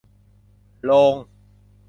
[0.87, 1.15] โลง